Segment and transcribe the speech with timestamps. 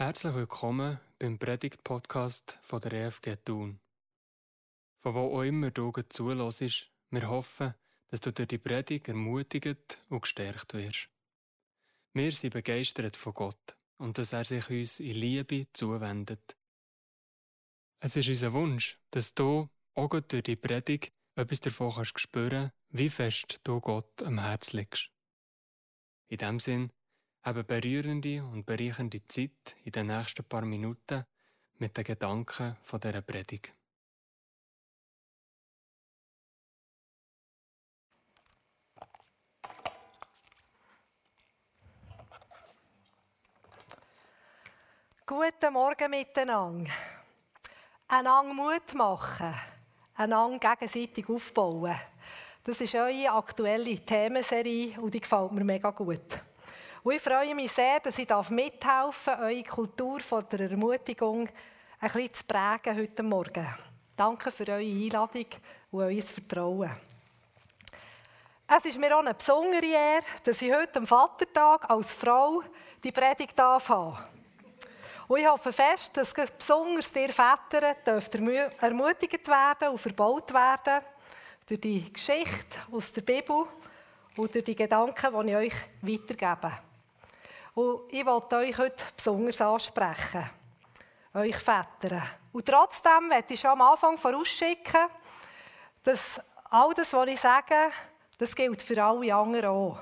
[0.00, 3.80] Herzlich willkommen beim Predigt-Podcast der EFG Thun.
[4.96, 7.74] Von wo auch immer du zulässt, wir hoffen,
[8.08, 11.10] dass du durch die Predigt ermutigt und gestärkt wirst.
[12.14, 16.56] Wir sind begeistert von Gott und dass er sich uns in Liebe zuwendet.
[18.02, 23.10] Es ist unser Wunsch, dass du auch durch die Predigt etwas davon kannst spüren, wie
[23.10, 25.10] fest du Gott am Herz legst.
[26.28, 26.90] In dem Sinn,
[27.42, 31.24] eine berührende und bereichernde Zeit in den nächsten paar Minuten
[31.78, 33.74] mit den Gedanken von dieser Predigt.
[45.24, 46.90] Guten Morgen miteinander.
[48.08, 49.54] Einander Mut machen,
[50.16, 51.94] einander gegenseitig aufbauen.
[52.64, 56.40] Das ist eure aktuelle Themenserie und die gefällt mir mega gut.
[57.02, 61.48] Und ich freue mich sehr, dass ich mithelfen darf, eure Kultur von der Ermutigung
[61.98, 63.66] ein bisschen zu prägen heute Morgen.
[64.14, 65.46] Danke für eure Einladung
[65.92, 66.90] und euer Vertrauen.
[68.68, 72.62] Es ist mir auch eine besondere Ehre, dass ich heute am Vatertag als Frau
[73.02, 74.18] die Predigt anfange.
[75.26, 77.96] Und ich hoffe fest, dass besonders ihr Väter
[78.80, 81.02] ermutigt werden und verbaut werden
[81.66, 83.64] durch die Geschichte aus der Bibel
[84.36, 86.89] und durch die Gedanken, die ich euch weitergebe.
[87.80, 90.50] Und ich wollte euch heute besonders ansprechen.
[91.32, 92.22] Euch Väter.
[92.52, 95.06] Und trotzdem möchte ich schon am Anfang vorausschicken,
[96.02, 97.74] dass all das, was ich sage,
[98.36, 99.98] das gilt für alle anderen auch.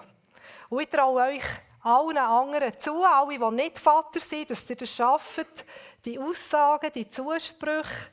[0.69, 1.45] Und ich traue euch
[1.84, 5.65] allen anderen zu, alle, die nicht Vater sind, dass ihr das schafft,
[6.05, 8.11] die Aussagen, die Zusprüche,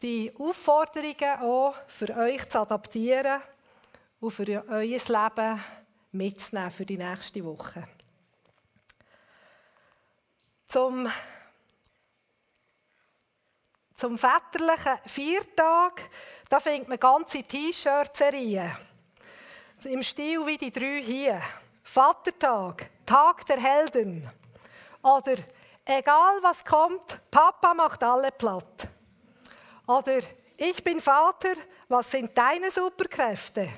[0.00, 3.42] die Aufforderungen auch für euch zu adaptieren
[4.20, 5.64] und für euer Leben
[6.12, 7.86] mitzunehmen für die nächste Woche.
[10.72, 11.06] Zum,
[13.94, 16.00] zum väterlichen Viertag,
[16.48, 18.74] da findet man ganze T-Shirt-Serien.
[19.84, 21.42] Im Stil wie die drei hier.
[21.82, 24.30] Vatertag, Tag der Helden.
[25.02, 25.36] Oder
[25.84, 28.88] egal was kommt, Papa macht alle platt.
[29.86, 30.20] Oder
[30.56, 31.52] ich bin Vater,
[31.88, 33.68] was sind deine Superkräfte?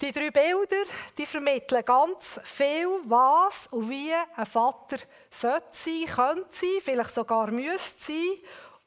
[0.00, 0.84] Die drei Bilder
[1.16, 4.98] die vermitteln ganz viel, was und wie ein Vater
[5.30, 8.38] sollte sein, könnte sein, vielleicht sogar müsste sein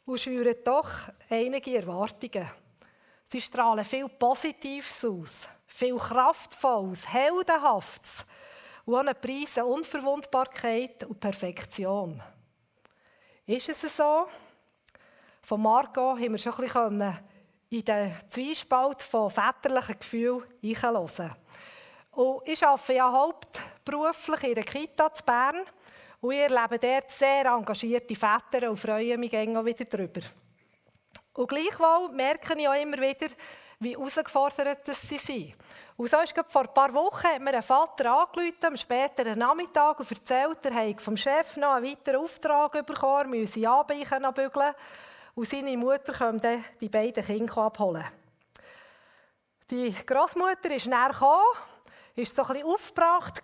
[0.05, 0.89] und schüren doch
[1.29, 2.49] einige Erwartungen.
[3.29, 8.25] Sie strahlen viel Positives aus, viel Kraftvolles, Heldenhaftes
[8.85, 12.21] und auch einen Preis Unverwundbarkeit und Perfektion.
[13.45, 14.27] Ist es so?
[15.41, 17.19] Von Margot haben wir schon ein bisschen
[17.69, 21.35] in den Zwiespalt von väterlichen Gefühlen einhören.
[22.11, 25.61] Und ich arbeite ja hauptberuflich in einer Kita zu Bern
[26.21, 30.21] und ich erlebe dort sehr engagierte Väter und freue mich auch wieder darüber.
[31.33, 33.27] Und gleichwohl merke ich auch immer wieder,
[33.79, 35.53] wie herausgefordert sie sind.
[35.97, 39.99] Und so ist vor ein paar Wochen hat mir ein Vater angerufen, am späteren Nachmittag
[39.99, 44.73] und erzählt, er habe vom Chef noch einen weiteren Auftrag bekommen, er müsse Abweichen bügeln
[45.37, 48.03] und seine Mutter kam dann die beiden Kinder abholen.
[49.69, 51.43] Die Großmutter ist näher gekommen,
[52.15, 53.43] war so ein bisschen aufgebracht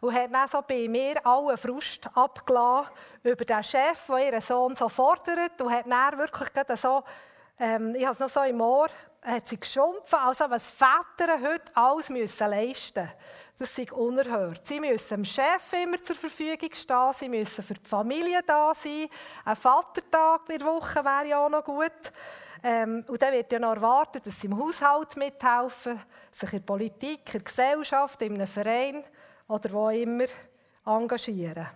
[0.00, 2.90] und hat dann so bei mir allen Frust abgelassen
[3.22, 6.48] über den Chef, der ihren Sohn so fordert und hat dann wirklich
[6.80, 7.04] so,
[7.60, 8.88] ähm, ich habe es noch so im Ohr,
[9.22, 13.14] hat sie geschumpft, also was Väter heute alles müssen leisten müssen.
[13.56, 14.66] Das ist unerhört.
[14.66, 19.06] Sie müssen dem Chef immer zur Verfügung stehen, sie müssen für die Familie da sein.
[19.44, 21.92] Ein Vatertag in der Woche wäre ja auch noch gut.
[22.64, 26.66] Ähm, und dann wird ja noch erwartet, dass sie im Haushalt mithelfen, sich in der
[26.66, 29.04] Politik, in der Gesellschaft, in einem Verein
[29.46, 30.24] oder wo immer
[30.84, 31.68] engagieren.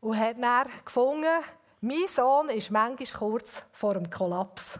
[0.00, 1.44] Und hat dann gefunden,
[1.82, 4.78] mein Sohn ist manchmal kurz vor dem Kollaps.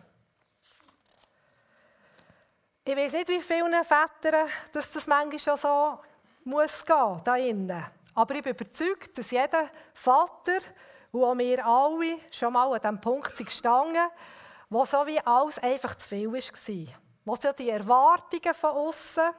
[2.87, 5.99] Ich weiß nicht, wie vielen Vätern dass das manchmal schon so
[6.45, 7.83] muss gehen, da innen.
[8.15, 10.59] Aber ich bin überzeugt, dass jeder Vater
[11.11, 14.07] und wir alle schon mal an diesem Punkt sind gestanden,
[14.69, 16.95] wo so wie alles einfach zu viel war.
[17.25, 19.31] Wo so die Erwartungen von außen,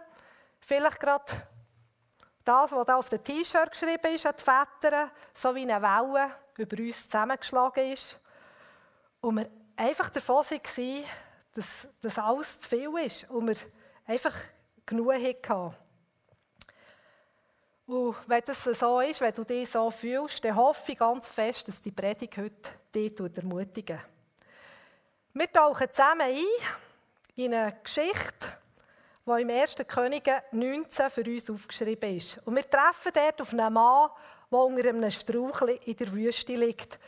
[0.59, 1.25] vielleicht gerade
[2.43, 6.31] das, was da auf dem T-Shirt geschrieben ist, an die Väter, so wie eine Welle
[6.57, 8.25] über uns zusammengeschlagen ist.
[9.21, 11.03] Und wir einfach davon waren,
[11.55, 13.55] dass das alles zu viel ist und wir
[14.05, 14.35] einfach
[14.85, 15.75] genug hatten.
[17.87, 21.67] Und wenn das so ist, wenn du dich so fühlst, dann hoffe ich ganz fest,
[21.67, 23.99] dass die Predigt heute dich ermutigen
[25.33, 26.43] Wir tauchen zusammen ein
[27.35, 28.47] in eine Geschichte,
[29.25, 29.75] die im 1.
[29.87, 32.45] Könige 19 für uns aufgeschrieben ist.
[32.47, 34.09] Und wir treffen dort auf einen Mann,
[34.51, 36.99] der unter einem Strauch in der Wüste liegt.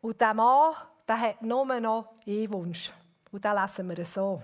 [0.00, 0.74] Und der Mann,
[1.06, 2.90] der hat nur noch einen Wunsch.
[3.30, 4.42] Und den lesen wir so.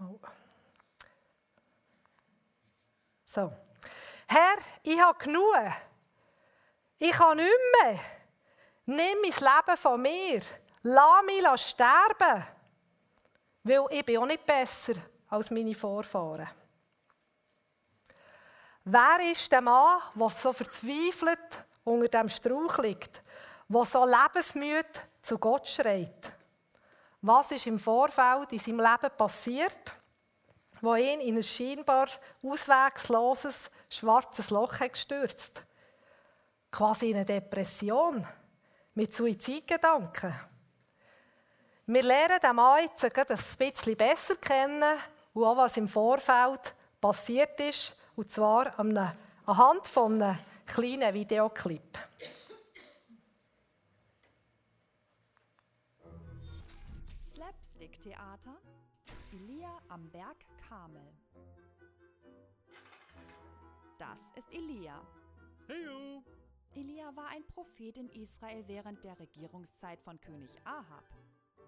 [0.00, 0.18] Oh.
[3.24, 3.52] So.
[4.26, 5.54] Herr, ich habe genug.
[6.98, 7.52] Ich kann nicht
[7.82, 7.98] mehr.
[8.86, 10.42] Nimm mein Leben von mir.
[10.82, 12.44] Lass mich sterben.
[13.62, 14.94] Weil ich bin auch nicht besser
[15.30, 16.48] als meine Vorfahren.
[18.84, 23.22] Wer ist der Mann, der so verzweifelt unter dem Strauch liegt,
[23.68, 24.88] der so lebensmüde
[25.22, 26.32] zu Gott schreit?
[27.22, 29.92] Was ist im Vorfeld in seinem Leben passiert,
[30.80, 32.08] wo ihn in ein scheinbar
[32.42, 35.62] auswegsloses, schwarzes Loch hat gestürzt?
[36.70, 38.26] Quasi in eine Depression
[38.94, 40.34] mit Suizidgedanken.
[41.86, 44.98] Wir lernen den Mann jetzt ein bisschen besser kennen
[45.34, 51.98] und auch, was im Vorfeld passiert ist, und zwar anhand von einem kleinen Videoclip.
[57.32, 58.56] Slapstick-Theater
[59.32, 60.36] Elia am Berg
[60.68, 61.12] Karmel.
[63.98, 65.00] Das ist Elia.
[65.68, 66.22] Heyo.
[66.74, 71.04] Elia war ein Prophet in Israel während der Regierungszeit von König Ahab.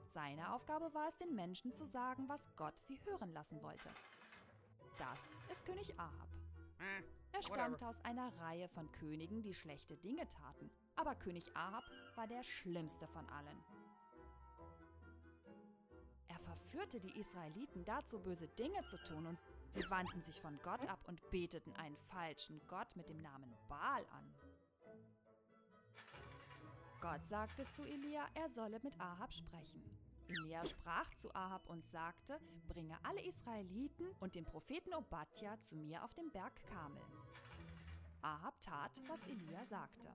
[0.08, 3.88] Seine Aufgabe war es, den Menschen zu sagen, was Gott sie hören lassen wollte.
[4.98, 5.20] Das
[5.50, 6.28] ist König Ahab.
[7.36, 10.70] Er stammte aus einer Reihe von Königen, die schlechte Dinge taten.
[10.94, 11.84] Aber König Ahab
[12.14, 13.62] war der schlimmste von allen.
[16.28, 19.38] Er verführte die Israeliten dazu, böse Dinge zu tun und
[19.68, 24.06] sie wandten sich von Gott ab und beteten einen falschen Gott mit dem Namen Baal
[24.12, 24.34] an.
[27.02, 29.82] Gott sagte zu Elia, er solle mit Ahab sprechen.
[30.28, 36.02] Elia sprach zu Ahab und sagte, bringe alle Israeliten und den Propheten Obadja zu mir
[36.04, 37.02] auf dem Berg Karmel.
[38.22, 40.12] Ahab tat, was Elia sagte.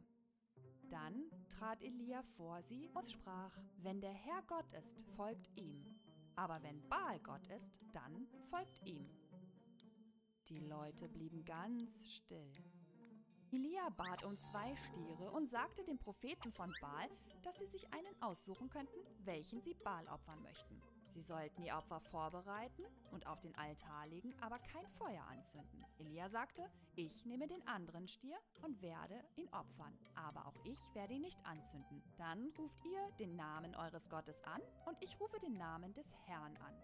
[0.89, 5.85] Dann trat Elia vor sie und sprach, wenn der Herr Gott ist, folgt ihm.
[6.35, 9.09] Aber wenn Baal Gott ist, dann folgt ihm.
[10.49, 12.51] Die Leute blieben ganz still.
[13.53, 17.09] Elia bat um zwei Stiere und sagte den Propheten von Baal,
[17.44, 20.81] dass sie sich einen aussuchen könnten, welchen sie Baal opfern möchten.
[21.13, 25.86] Sie sollten die Opfer vorbereiten und auf den Altar legen, aber kein Feuer anzünden.
[26.00, 26.63] Elia sagte,
[26.95, 31.45] ich nehme den anderen Stier und werde ihn opfern, aber auch ich werde ihn nicht
[31.45, 32.01] anzünden.
[32.18, 36.56] Dann ruft ihr den Namen eures Gottes an und ich rufe den Namen des Herrn
[36.56, 36.75] an.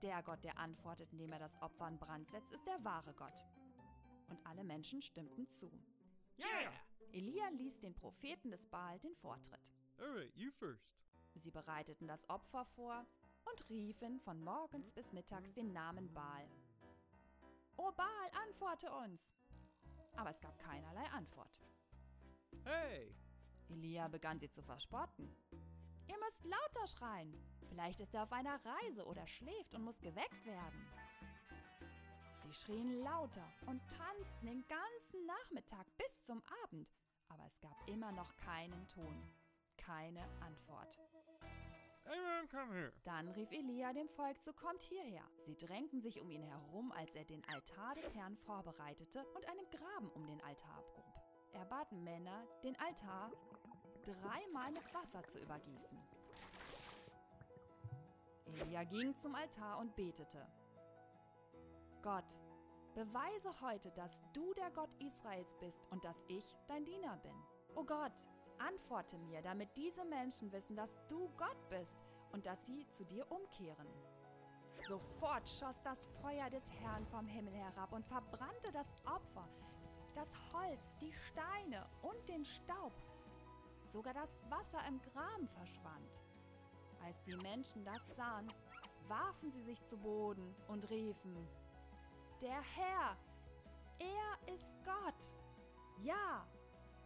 [0.00, 3.44] Der Gott, der antwortet, indem er das Opfer in Brand setzt, ist der wahre Gott.
[4.30, 5.70] Und alle Menschen stimmten zu.
[6.38, 6.72] Yeah.
[7.12, 9.72] Elia ließ den Propheten des Baal den Vortritt.
[9.98, 10.94] Alright, you first.
[11.36, 13.04] Sie bereiteten das Opfer vor
[13.44, 16.48] und riefen von morgens bis mittags den Namen Baal.
[17.76, 19.30] O Baal, antworte uns!
[20.16, 21.60] Aber es gab keinerlei Antwort.
[22.64, 23.14] Hey.
[23.68, 25.28] Elia begann sie zu verspotten.
[26.08, 27.34] Ihr müsst lauter schreien.
[27.68, 30.86] Vielleicht ist er auf einer Reise oder schläft und muss geweckt werden.
[32.54, 36.92] Sie schrien lauter und tanzten den ganzen Nachmittag bis zum Abend,
[37.28, 39.28] aber es gab immer noch keinen Ton,
[39.76, 41.00] keine Antwort.
[43.04, 45.24] Dann rief Elia dem Volk zu, kommt hierher.
[45.38, 49.68] Sie drängten sich um ihn herum, als er den Altar des Herrn vorbereitete und einen
[49.70, 51.14] Graben um den Altar abgrub.
[51.54, 53.32] Er bat Männer, den Altar
[54.04, 55.98] dreimal mit Wasser zu übergießen.
[58.46, 60.46] Elia ging zum Altar und betete.
[62.04, 62.38] Gott,
[62.94, 67.36] beweise heute, dass du der Gott Israels bist und dass ich dein Diener bin.
[67.74, 68.12] O Gott,
[68.58, 71.96] antworte mir, damit diese Menschen wissen, dass du Gott bist
[72.32, 73.88] und dass sie zu dir umkehren.
[74.86, 79.48] Sofort schoss das Feuer des Herrn vom Himmel herab und verbrannte das Opfer,
[80.14, 82.92] das Holz, die Steine und den Staub.
[83.86, 86.22] Sogar das Wasser im Graben verschwand.
[87.02, 88.52] Als die Menschen das sahen,
[89.08, 91.48] warfen sie sich zu Boden und riefen,
[92.44, 93.16] der Herr,
[93.98, 95.14] er ist Gott.
[96.02, 96.46] Ja,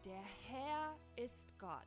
[0.05, 1.79] der Herr ist Gott.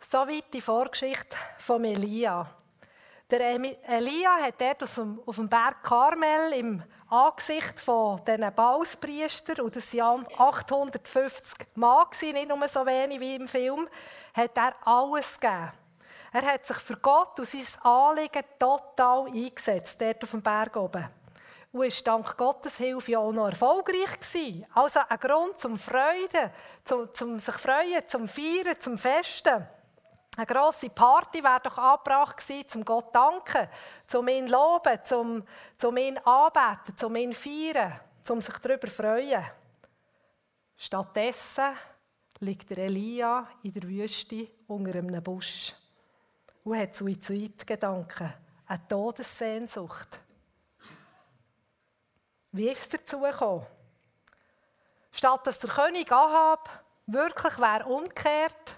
[0.00, 2.50] Soweit die Vorgeschichte von Elia.
[3.30, 9.94] Der Elia hat dort auf dem Berg Karmel im Angesicht von diesen Bauspriester, und das
[9.94, 13.86] waren 850 Mann, nicht nur so wenig wie im Film,
[14.34, 15.81] hat er alles gegeben.
[16.34, 21.06] Er hat sich für Gott und sein Anliegen total eingesetzt, dort auf dem Berg oben.
[21.72, 24.64] Und ist dank Gottes Hilfe auch noch erfolgreich gewesen.
[24.74, 26.50] Also ein Grund zum Freuden,
[26.84, 29.66] zum, zum sich freuen, zum Feiern, zum Festen.
[30.34, 33.68] Eine grosse Party wäre doch angebracht gewesen, zum Gott danken,
[34.06, 35.44] zum ihn loben, zum,
[35.76, 39.44] zum ihn anbeten, zum ihn feiern, zum sich darüber freuen.
[40.78, 41.76] Stattdessen
[42.40, 45.74] liegt der Elia in der Wüste unter einem Busch
[46.64, 48.32] und hat Suizidgedanken,
[48.66, 50.20] eine Todessehnsucht.
[52.52, 53.66] Wie ist es dazu gekommen?
[55.10, 56.68] Statt dass der König Ahab
[57.06, 58.76] wirklich wäre umgekehrt,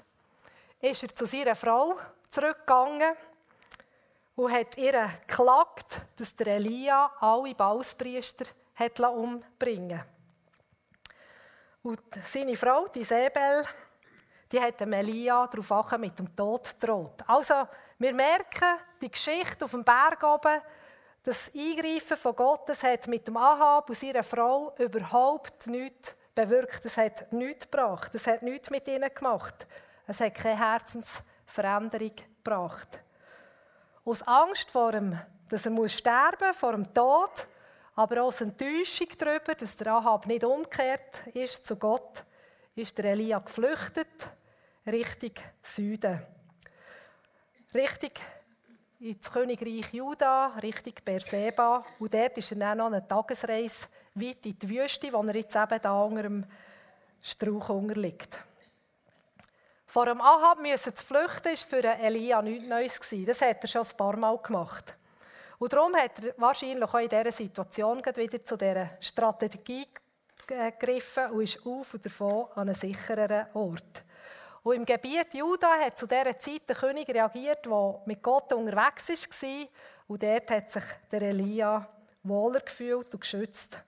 [0.80, 1.98] ist er zu seiner Frau
[2.30, 3.16] zurückgegangen
[4.36, 10.02] und hat ihr geklagt, dass der Elia alle Bauspriester hat umbringen
[11.82, 13.64] Und seine Frau, die Sebel,
[14.54, 17.24] die hat dem Elia darauf mit dem Tod gedroht.
[17.26, 17.66] Also,
[17.98, 20.60] wir merken, die Geschichte auf dem Berg oben,
[21.24, 26.84] das Eingreifen von Gott, das hat mit dem Ahab und seiner Frau überhaupt nichts bewirkt.
[26.84, 28.14] Es hat nichts gebracht.
[28.14, 29.66] Es hat nichts mit ihnen gemacht.
[30.06, 32.12] Es hat keine Herzensveränderung
[32.44, 33.00] gebracht.
[34.04, 35.18] Aus Angst vor dem,
[35.50, 37.46] dass er sterben muss, vor dem Tod,
[37.96, 42.22] aber aus Enttäuschung darüber, dass der Ahab nicht umgekehrt ist zu Gott,
[42.76, 44.28] ist der Elia geflüchtet
[44.86, 46.20] Richtung Süden.
[47.74, 48.10] Richtung
[49.00, 51.84] ins Königreich Juda, Richtung Berseba.
[51.98, 55.56] Und dort ist er dann noch eine Tagesreise weit in die Wüste, wo er jetzt
[55.56, 56.44] eben da unter dem
[57.22, 58.38] Strauch unterliegt.
[59.86, 63.26] Vor dem Ahab müssen zu flüchten, war für Elia nichts Neues.
[63.26, 64.94] Das hat er schon ein paar Mal gemacht.
[65.58, 69.86] Und darum hat er wahrscheinlich auch in dieser Situation wieder zu dieser Strategie
[70.46, 74.03] gegriffen und ist auf und davon an einen sichereren Ort.
[74.64, 79.08] Und im Gebiet Juda hat zu dieser Zeit der König reagiert, der mit Gott unterwegs
[79.42, 79.68] war.
[80.08, 81.86] Und dort hat sich der Elia
[82.22, 83.82] wohler gefühlt und geschützt.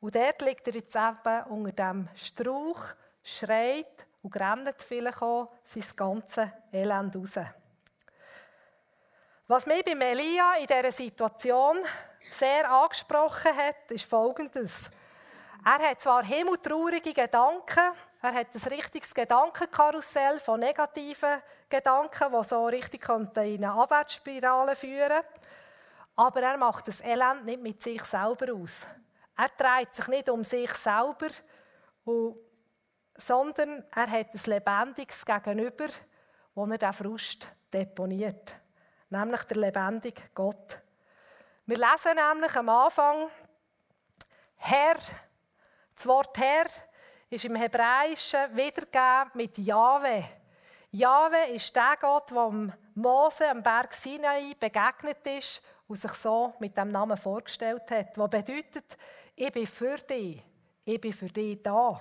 [0.00, 2.80] Und dort liegt er jetzt eben unter dem Strauch,
[3.22, 7.46] schreit und rennt vielleicht auch sein ganzes Elend raus.
[9.46, 11.78] Was mich bei Elia in dieser Situation
[12.20, 14.90] sehr angesprochen hat, ist Folgendes.
[15.64, 22.66] Er hat zwar himmeltraurige Gedanken, er hat ein richtiges Gedankenkarussell von negativen Gedanken, die so
[22.66, 25.22] richtig in eine Abwärtsspirale führen
[26.20, 28.86] aber er macht das Elend nicht mit sich selber aus.
[29.38, 31.28] Er dreht sich nicht um sich selber,
[33.16, 35.86] sondern er hat ein lebendiges Gegenüber,
[36.54, 38.54] wo er den Frust deponiert.
[39.08, 40.82] Nämlich der lebendige Gott.
[41.64, 43.30] Wir lesen nämlich am Anfang,
[44.56, 44.96] Herr,
[45.94, 46.66] das Wort Herr
[47.30, 50.24] ist im Hebräischen wiedergegeben mit Jahwe.
[50.90, 56.76] Jahwe ist der Gott, der Mose am Berg Sinai begegnet ist und sich so mit
[56.76, 58.18] dem Namen vorgestellt hat.
[58.18, 58.98] Was bedeutet,
[59.36, 60.42] ich bin für dich.
[60.84, 62.00] Ich bin für dich da.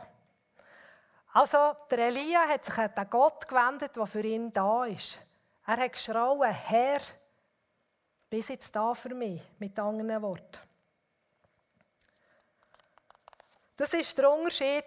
[1.34, 5.20] Also, der Elia hat sich an den Gott gewendet, der für ihn da ist.
[5.68, 7.02] Er hat geschrauen, Herr,
[8.28, 10.58] bist jetzt da für mich, mit anderen Worten.
[13.76, 14.86] Das ist der Unterschied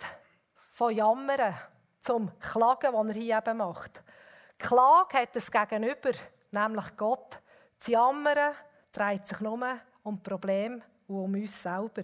[0.73, 1.55] von Jammern
[2.01, 4.03] zum Klagen, den er hier eben macht.
[4.59, 6.13] Klage hat es Gegenüber,
[6.51, 7.41] nämlich Gott.
[7.79, 8.55] Das Jammern
[8.91, 12.03] dreht sich nur um Probleme und um uns selber.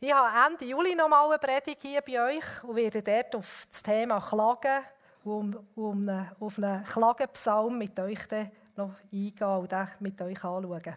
[0.00, 3.66] Ich habe Ende Juli noch mal eine Predigt hier bei euch und werde dort auf
[3.70, 4.84] das Thema Klagen
[5.24, 8.18] und um, um eine, auf einen Klagenpsalm mit euch
[8.76, 10.96] noch eingehen und mit euch anschauen.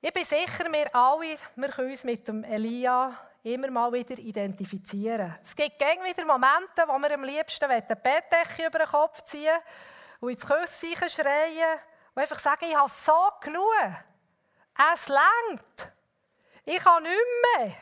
[0.00, 5.38] Ich bin sicher, wir alle wir können uns mit dem Elia immer mal wieder identifizieren.
[5.42, 9.56] Es gibt gäng wieder Momente, wo wir am liebsten eine Bettdecke über den Kopf ziehen
[10.20, 11.78] und ins Küsschen schreien
[12.14, 13.70] und einfach sagen, ich habe so genug.
[14.92, 15.92] Es längt.
[16.64, 17.14] Ich kann nicht
[17.58, 17.72] mehr.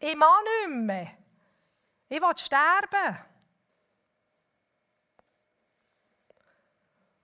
[0.00, 1.08] Ich mag nicht mehr.
[2.10, 3.18] Ich will sterben.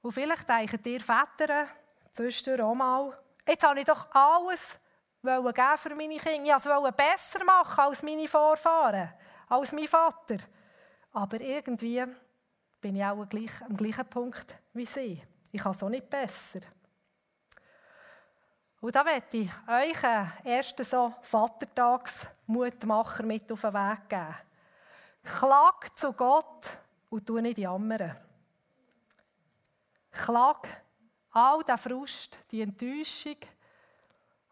[0.00, 1.69] Und vielleicht denken ihr Väter
[2.12, 4.79] zwischendurch auch mal, jetzt habe ich doch alles
[5.23, 6.57] geben für meine Kinder.
[6.57, 9.12] Ich wollte es besser machen als meine Vorfahren,
[9.49, 10.37] als mein Vater.
[11.12, 12.05] Aber irgendwie
[12.81, 13.29] bin ich auch am
[13.77, 15.23] gleichen Punkt wie sie.
[15.53, 16.61] Ich kann es auch nicht besser.
[18.81, 24.35] Und da möchte ich euch einen ersten so Vatertagsmutmacher mit auf den Weg geben.
[25.23, 26.71] Klag zu Gott
[27.11, 28.17] und tu nicht jammern.
[30.11, 30.67] Klag
[31.33, 33.37] all den Frust, die Enttäuschung,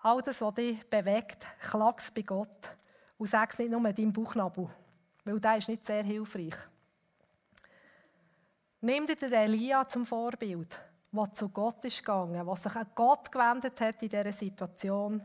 [0.02, 2.76] all das, was dich bewegt, klag es bei Gott.
[3.16, 4.68] Und sag es nicht nur deinem Bauchnabel,
[5.24, 6.54] weil der ist nicht sehr hilfreich.
[8.80, 10.78] Nimm dir den Elia zum Vorbild
[11.10, 15.24] der zu Gott ist gegangen, der sich an Gott gewendet hat in dieser Situation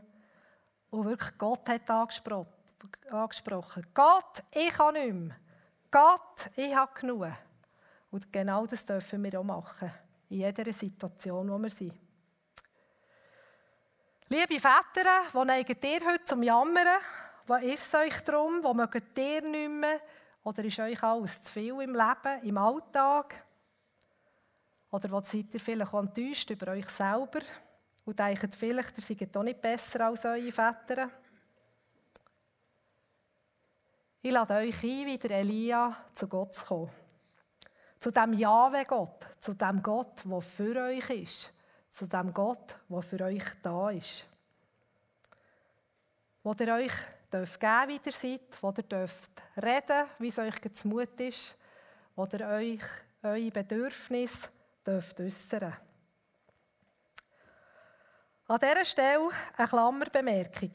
[0.90, 3.86] und wirklich Gott hat angesprochen.
[3.92, 5.36] Gott, ich habe nicht mehr.
[5.90, 7.26] Gott, ich habe genug.
[8.10, 9.92] Und genau das dürfen wir auch machen.
[10.28, 11.92] In jeder Situation, wo wir sind.
[14.30, 16.88] Liebe Väter, wo neigt ihr heute zum Jammern?
[17.46, 18.64] Was ist es euch darum?
[18.64, 20.00] Wo mögt ihr nicht mehr?
[20.42, 23.44] Oder ist euch alles zu viel im Leben, im Alltag?
[24.90, 27.40] Oder wo seid ihr vielleicht auch enttäuscht über euch selber
[28.06, 31.10] und denkt vielleicht, ihr seid doch nicht besser als eure Väter?
[34.22, 36.90] Ich lade euch ein, wie der Elia zu Gott zu kommen.
[37.98, 41.53] Zu dem Jahwe-Gott, zu dem Gott, der für euch ist.
[41.94, 44.26] Zu dem Gott, der für euch da ist.
[46.42, 46.92] Wo ihr euch
[47.32, 49.30] dürft geben, wie ihr seid, wo ihr dürft
[49.62, 51.56] reden, wie es euch Mut ist,
[52.16, 52.80] wo ihr euch
[53.22, 54.48] eure Bedürfnisse
[54.84, 55.72] dürft äußern.
[58.48, 60.72] An dieser Stelle eine Klammerbemerkung.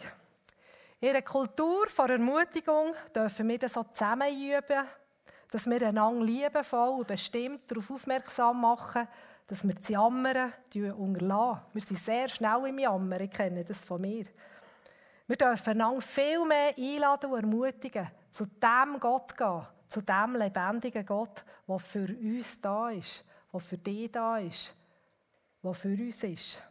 [1.02, 4.88] In einer Kultur von Ermutigung dürfen wir das so zusammen üben,
[5.52, 9.06] dass wir einander liebevoll und bestimmt darauf aufmerksam machen,
[9.50, 10.54] dass wir das Jammern
[10.96, 11.62] unterlassen.
[11.74, 14.26] Wir sind sehr schnell im Jammern, ich kenne das von mir.
[15.26, 21.04] Wir dürfen einander viel mehr einladen und ermutigen, zu dem Gott gehen, zu dem lebendigen
[21.04, 24.76] Gott, der für uns da ist, der für dich da ist,
[25.64, 26.62] der für uns ist.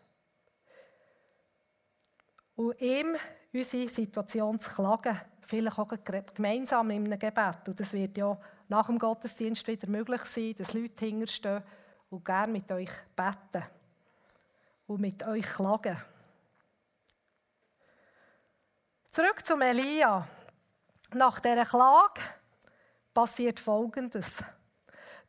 [2.55, 3.17] Und ihm
[3.53, 5.21] unsere Situation zu klagen.
[5.41, 5.89] Vielleicht auch
[6.35, 7.69] gemeinsam in einem Gebet.
[7.69, 11.63] Und das wird ja nach dem Gottesdienst wieder möglich sein, dass Leute hinterstehen
[12.11, 13.65] und gerne mit euch beten
[14.87, 16.03] und mit euch klagen.
[19.11, 20.27] Zurück zum Elia.
[21.15, 22.21] Nach der Klage
[23.13, 24.45] passiert Folgendes.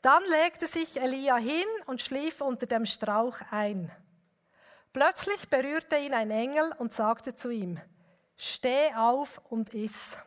[0.01, 3.91] Dann legte sich Elia hin und schlief unter dem Strauch ein.
[4.93, 7.79] Plötzlich berührte ihn ein Engel und sagte zu ihm,
[8.37, 10.17] Steh auf und iss.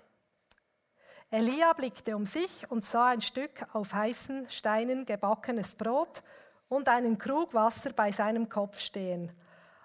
[1.30, 6.22] Elia blickte um sich und sah ein Stück auf heißen Steinen gebackenes Brot
[6.72, 9.30] und einen Krug Wasser bei seinem Kopf stehen.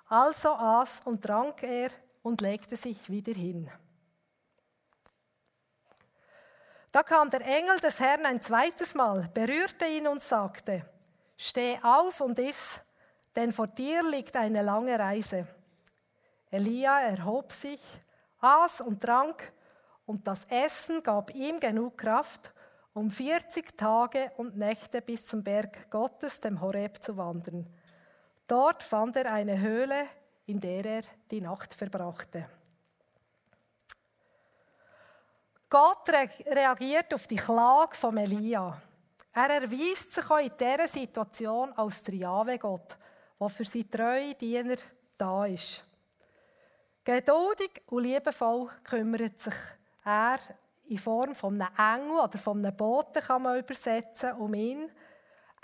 [0.08, 1.90] Also aß und trank er
[2.24, 3.70] und legte sich wieder hin.
[6.94, 10.86] Da kam der Engel des Herrn ein zweites Mal, berührte ihn und sagte,
[11.36, 12.80] Steh auf und iss,
[13.36, 15.46] denn vor dir liegt eine lange Reise.
[16.50, 17.82] Elia erhob sich,
[18.40, 19.52] aß und trank,
[20.06, 22.54] und das Essen gab ihm genug Kraft,
[22.98, 27.68] um 40 Tage und Nächte bis zum Berg Gottes, dem Horeb, zu wandern.
[28.48, 30.08] Dort fand er eine Höhle,
[30.48, 32.50] in der er die Nacht verbrachte.
[35.70, 38.82] Gott reagiert auf die Klage von Elia.
[39.32, 42.98] Er erweist sich auch in dieser Situation als der Jahwe-Gott,
[43.40, 44.78] der für seine treuen Diener
[45.20, 45.84] da ist.
[47.04, 49.54] Geduldig und liebevoll kümmert sich
[50.04, 50.40] er
[50.88, 54.90] in Form von einem Engel oder von einem Boten, kann man übersetzen, um ihn.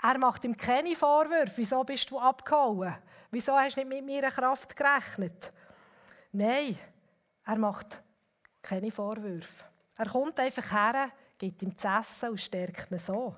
[0.02, 1.52] Er macht ihm keine Vorwürfe.
[1.56, 2.94] Wieso bist du abgehauen?
[3.30, 5.52] Wieso hast du nicht mit meiner Kraft gerechnet?
[6.32, 6.76] Nein,
[7.46, 8.02] er macht
[8.60, 9.64] keine Vorwürfe.
[9.96, 13.36] Er kommt einfach her, gibt ihm zu essen und stärkt ihn so.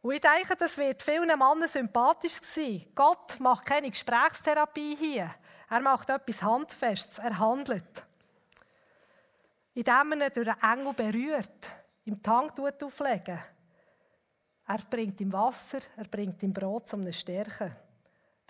[0.00, 2.84] Und ich denke, das wird vielen Männern sympathisch sein.
[2.94, 5.30] Gott macht keine Gesprächstherapie hier.
[5.68, 8.07] Er macht etwas Handfestes, er handelt.
[9.78, 11.70] Indem er ihn durch einen Engel berührt,
[12.04, 13.38] im Tank auflegen.
[14.66, 17.76] Er bringt ihm Wasser, er bringt ihm Brot zum Stärken.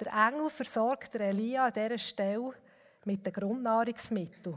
[0.01, 2.55] Der Engel versorgt Elia an dieser Stelle
[3.05, 4.57] mit den Grundnahrungsmitteln.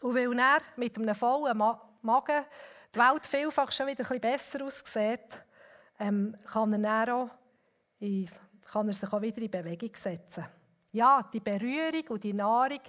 [0.00, 2.44] Und weil er mit einem vollen Magen
[2.92, 5.44] die Welt vielfach schon wieder ein besser aussieht,
[6.00, 7.30] ähm, kann, er auch
[8.72, 10.46] kann er sich auch wieder in Bewegung setzen.
[10.90, 12.80] Ja, die Berührung und die Nahrung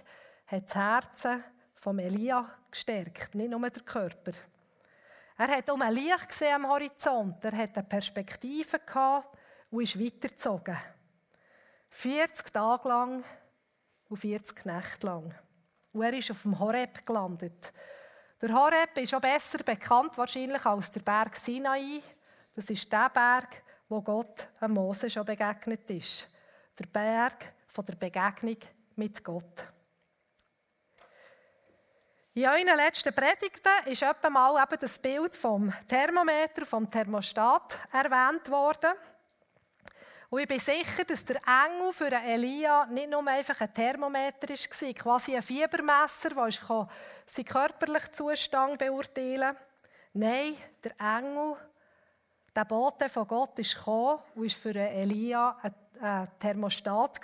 [0.48, 1.28] hat das Herz
[1.76, 4.32] von Elia gestärkt, nicht nur der Körper.
[5.38, 9.38] Er hat um ein Licht gesehen am Horizont, er hat eine Perspektive gehabt
[9.70, 10.78] und ist weitergezogen.
[11.90, 13.24] 40 Tage lang
[14.10, 15.34] und 40 Nächte lang.
[15.94, 17.74] Und er ist auf dem Horeb gelandet.
[18.42, 22.02] Der Horeb ist auch besser bekannt wahrscheinlich als der Berg Sinai.
[22.54, 26.30] Das ist der Berg, wo Gott Mose schon begegnet ist.
[26.80, 28.58] Der Berg von der Begegnung
[28.96, 29.68] mit Gott.
[32.34, 38.50] In euren letzten Predigten ist etwa mal eben das Bild vom Thermometer, vom Thermostat erwähnt
[38.50, 38.94] worden.
[40.30, 44.94] Und ich bin sicher, dass der Engel für Elia nicht nur einfach ein Thermometer war,
[44.94, 46.62] quasi ein Fiebermesser, das
[47.26, 49.54] seinen körperlichen Zustand beurteilen
[50.14, 51.58] Nein, der Engel,
[52.56, 55.58] der Bote von Gott, ist gekommen und war für Elia
[56.00, 57.20] ein Thermostat,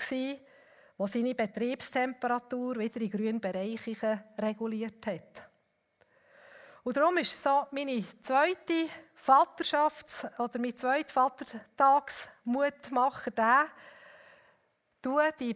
[0.97, 5.43] der seine Betriebstemperatur wieder in grünen Bereichen reguliert hat.
[6.83, 13.67] Und darum ist so meine zweite Vaterschafts- oder mein zweiter Vatertagsmutmacher der,
[15.01, 15.55] du die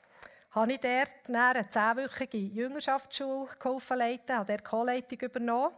[0.51, 5.73] habe ich dort eine zehnwöchige Jüngerschaftsschule geholfen leiten, habe dort Co-Leitung übernommen.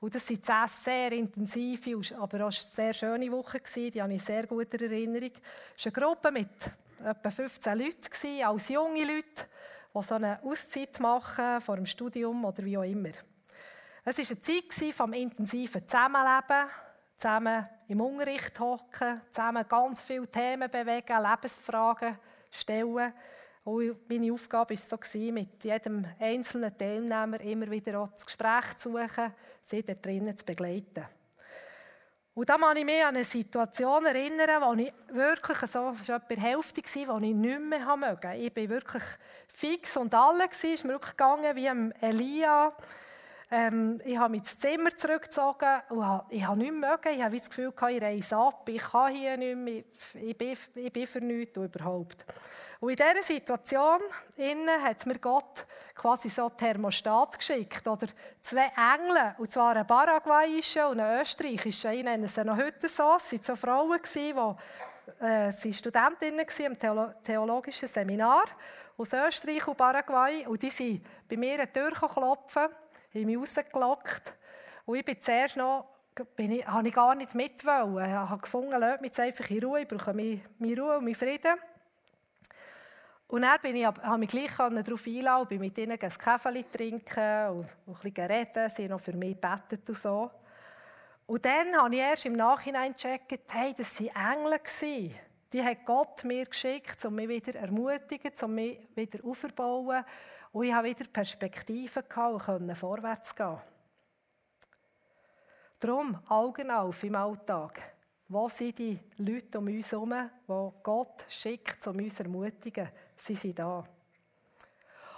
[0.00, 4.46] Und das waren zehn sehr intensive, aber auch sehr schöne Wochen, die habe ich sehr
[4.46, 5.32] gut in Erinnerung.
[5.76, 6.48] Es war eine Gruppe mit
[7.04, 9.46] etwa 15 Leuten, als junge Leute,
[9.94, 13.10] die so eine Auszeit machen vor dem Studium oder wie auch immer.
[14.02, 16.70] Es war eine Zeit vom intensiven Zusammenleben,
[17.18, 22.18] zusammen im Unterricht hocken, zusammen ganz viele Themen bewegen, Lebensfragen
[22.50, 23.12] stellen.
[23.62, 28.90] Und meine Aufgabe war so, mit jedem einzelnen Teilnehmer immer wieder auch das Gespräch zu
[28.90, 31.04] suchen, sie da drinnen zu begleiten.
[32.32, 36.16] Und da kann ich mich an eine Situation erinnern, wo ich wirklich so, das war
[36.16, 38.40] etwa die Hälfte, wo ich nicht mehr mögen.
[38.40, 39.02] Ich war wirklich
[39.48, 42.72] fix und alle, es ist mir wirklich gegangen wie Elia.
[43.52, 47.14] Ähm, ich habe mich ins Zimmer zurückgezogen und ich habe nichts mögen.
[47.14, 49.82] Ich habe das Gefühl, ich reise ab, ich kann hier nicht mehr,
[50.22, 52.24] ich bin, ich bin für nichts überhaupt.
[52.78, 54.00] Und in dieser Situation
[54.36, 57.86] innen hat mir Gott quasi so Thermostat geschickt.
[57.86, 58.06] Oder
[58.40, 61.90] zwei Engel, und zwar einen paraguayischen und einen österreichischen.
[61.92, 63.16] Ich nenne sie noch heute so.
[63.16, 66.78] Es waren so Frauen, die äh, sie Studentinnen im
[67.22, 68.44] theologischen Seminar
[68.96, 70.46] aus Österreich und Paraguay.
[70.46, 72.68] Und die sind bei mir an die Tür klopfen,
[73.14, 74.34] haben mich rausgelockt.
[74.86, 75.86] Und ich bin zuerst noch
[76.36, 78.06] bin ich, habe ich gar nicht mitwollen.
[78.06, 81.14] Ich habe gefunden, lasst mich jetzt einfach in Ruhe, ich brauche meine Ruhe und meinen
[81.14, 81.54] Frieden.
[83.28, 87.48] Und dann bin ich, habe mich gleich darauf einladen, bin mit ihnen ein Kaffee trinken
[87.50, 90.30] und, ein bisschen reden, sie haben noch für mich gebetet und so.
[91.26, 95.12] Und dann habe ich erst im Nachhinein gecheckt, hey, das waren Engel.
[95.52, 100.04] Die hat Gott mir geschickt, um mich wieder ermutigen, um mich wieder aufzubauen.
[100.52, 103.58] Und ich habe wieder Perspektiven und konnte vorwärts gehen.
[105.78, 107.80] Darum Augen auf im Alltag.
[108.28, 110.14] Wo sind die Leute um uns herum,
[110.46, 112.88] die Gott schickt, um uns zu ermutigen?
[113.16, 113.84] Sie sind da.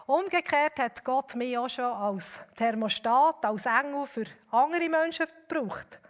[0.07, 6.01] Umgekehrt hat Gott mich auch schon als Thermostat, als Engel für andere Menschen gebraucht.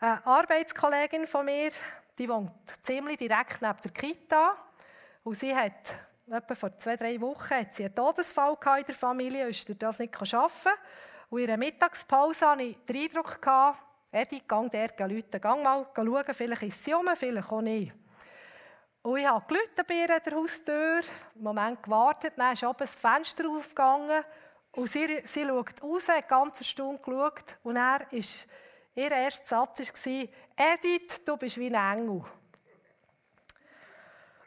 [0.00, 1.70] Eine Arbeitskollegin von mir,
[2.18, 4.56] die wohnt ziemlich direkt neben der Kita.
[5.24, 5.94] Und sie hat
[6.30, 10.14] etwa vor zwei, drei Wochen hat sie einen Todesfall in der Familie ist das nicht
[10.16, 10.78] arbeiten
[11.30, 13.38] Und in der Mittagspause hatte ich den Eindruck,
[14.10, 17.92] Edi, gang dort Leute, gang mal schauen, vielleicht ist sie um, vielleicht auch nicht.
[19.02, 22.78] Und ich habe gelitten bei ihr an der Haustür, einen Moment gewartet, dann ist oben
[22.78, 24.24] das Fenster aufgegangen
[24.72, 28.48] und sie, sie schaut raus, eine ganze Stunde geschaut und er ist,
[28.94, 30.12] ihr erster Satz war,
[30.56, 32.24] Edith, du bist wie ein Engel.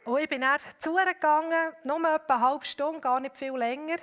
[0.04, 3.54] Und ich bin dann zu ihr gegangen, nur etwa eine halbe Stunde, gar nicht viel
[3.54, 3.98] länger.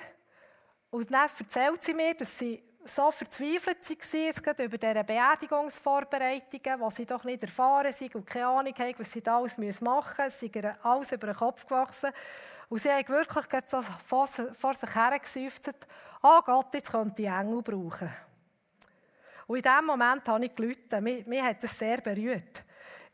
[0.90, 7.04] Und dann erzählt sie mir, dass sie so verzweifelt war, über diese Beerdigungsvorbereitungen, wo sie
[7.04, 10.30] doch nicht erfahren sind und keine Ahnung haben, was sie da alles machen müssen.
[10.30, 12.10] Sie sind alles über den Kopf gewachsen.
[12.68, 15.74] Und sie haben wirklich so vor, sich hergesäufzt,
[16.22, 18.10] oh Gott, jetzt könnte ich Engel brauchen.
[19.46, 21.02] Und in diesem Moment habe ich gelitten.
[21.02, 22.64] Mich, mich hat das sehr berührt.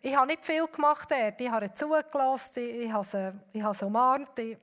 [0.07, 1.41] Ich habe nicht viel gemacht dort.
[1.41, 4.59] Ich habe zugelassen, ich habe sie, ich habe sie umarmt, ich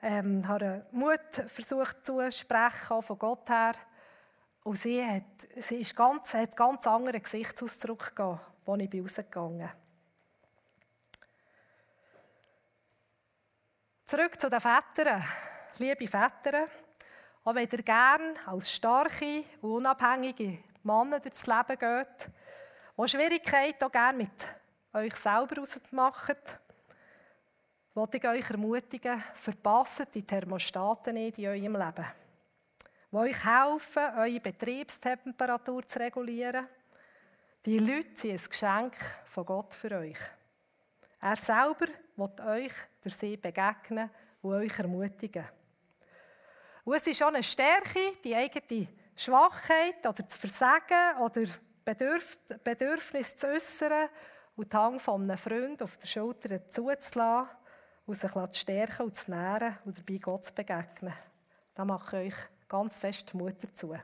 [0.00, 3.74] ähm, habe Mut versucht zu sprechen, von Gott her.
[4.64, 9.70] Und sie hat, sie ist ganz, hat ganz anderen Gesichtsausdruck gehabt, als ich rausgegangen bin.
[14.06, 15.22] Zurück zu den Vätern.
[15.76, 16.66] Liebe Väter,
[17.44, 22.30] auch wenn ihr gerne als starke und unabhängige Männer durchs Leben geht,
[22.96, 24.61] die Schwierigkeiten auch gerne mit
[24.94, 26.36] euch selber ausmachen,
[27.94, 32.06] wollte ich euch ermutigen, verpasst die Thermostaten nicht in eurem Leben.
[33.10, 36.66] die euch helfen, eure Betriebstemperatur zu regulieren.
[37.64, 40.18] Die Leute sind ein Geschenk von Gott für euch.
[41.20, 45.44] Er selber wird euch durch sie begegnen und euch ermutigen.
[46.84, 51.42] Und es ist auch eine Stärke, die eigene Schwachheit oder zu versagen oder
[51.84, 54.08] Bedürf Bedürfnis zu äußern
[54.56, 57.48] und die Hang von einem Freund auf der Schulter zuzulassen
[58.06, 61.14] und sich zu stärken und zu nähren und dabei Gott zu begegnen.
[61.74, 62.38] Da mache ich euch
[62.68, 63.96] ganz fest Mut dazu.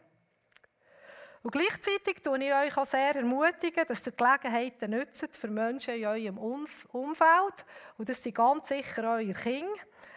[1.42, 6.06] Und gleichzeitig tue ich euch auch sehr ermutigen, dass ihr Gelegenheiten nützt für Menschen in
[6.06, 7.64] eurem Umfeld
[7.96, 9.72] und dass sie ganz sicher eure Kinder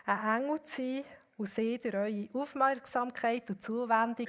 [0.06, 1.04] ein Engel sein
[1.38, 4.28] und sie durch eure Aufmerksamkeit und Zuwendung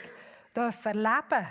[0.54, 1.46] dürfen erleben.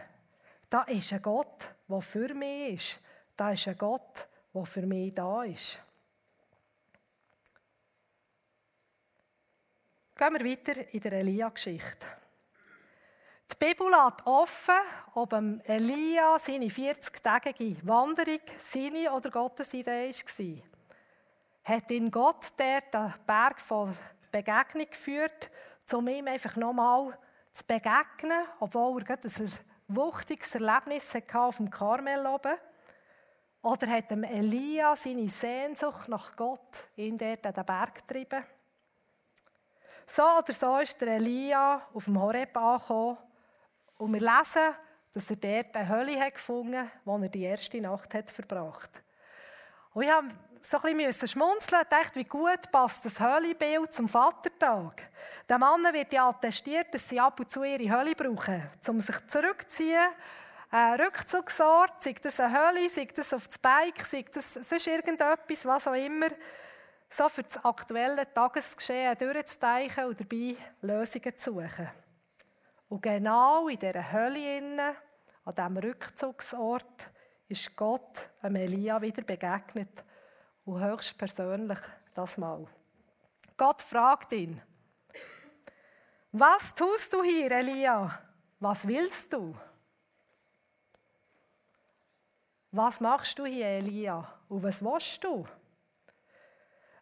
[0.69, 2.99] Da ist ein Gott, der für mich ist.
[3.35, 5.79] Da ist ein Gott, der für mich da ist.
[10.15, 12.05] Gehen wir weiter in der Elia-Geschichte.
[13.51, 14.75] Die Bibel lässt offen,
[15.15, 21.75] ob Elia seine 40-tägige Wanderung seine oder Gottes Idee war.
[21.75, 23.95] Hat ihn Gott der den Berg von
[24.31, 25.49] Begegnung geführt,
[25.91, 27.17] um ihm einfach nochmal
[27.51, 29.51] zu begegnen, obwohl er ein
[29.87, 32.57] wuchtiges Erlebnis hatte auf dem Karmel oben?
[33.62, 38.43] Oder hat Elia seine Sehnsucht nach Gott in dort an den Berg getrieben?
[40.08, 43.17] So oder so ist der Elia auf dem Horeb angekommen
[43.97, 44.76] und wir lesen,
[45.13, 49.04] dass er dort eine Hölle hat gefunden wo er die erste Nacht hat verbracht
[49.93, 50.10] Und ich
[50.63, 55.10] so ein bisschen schmunzeln und dachte, wie gut passt das Höllenbild zum Vatertag.
[55.50, 59.28] Den Männern wird ja attestiert, dass sie ab und zu ihre Hölle brauchen, um sich
[59.28, 60.10] zurückzuziehen.
[60.73, 65.65] Ein Rückzugsort, sei das eine Hölle, sei das auf das Bike, sei das sonst irgendetwas,
[65.65, 66.29] was auch immer
[67.10, 71.89] so für das aktuelle Tagesgeschehen durchzuteichen und dabei Lösungen zu suchen.
[72.88, 74.95] Und genau in dieser Hölle,
[75.43, 77.12] an diesem Rückzugsort,
[77.49, 80.05] ist Gott einem Elia wieder begegnet
[80.63, 81.79] und höchst persönlich
[82.13, 82.65] das Mal.
[83.57, 84.62] Gott fragt ihn,
[86.31, 88.21] was tust du hier, Elia?
[88.62, 89.53] Was willst du?
[92.73, 94.25] Was machst du hier, Elia?
[94.47, 95.45] Und was willst du?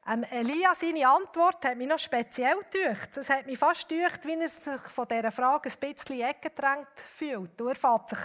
[0.08, 3.16] Ähm, Elia, seine Antwort hat mich noch speziell gedacht.
[3.16, 6.50] Es hat mich fast gedacht, wie er sich von dieser Frage ein bisschen in Ecke
[6.50, 7.62] gedrängt fühlt.
[7.62, 8.20] Er fährt sich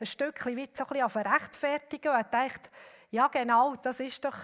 [0.00, 2.70] ein Stückchen weit so ein bisschen an verrechtfertigen und hat gedacht,
[3.10, 4.36] ja genau, das ist doch